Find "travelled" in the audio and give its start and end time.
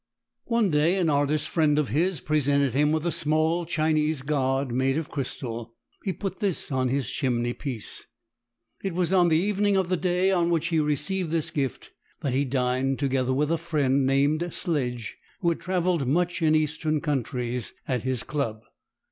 15.59-16.07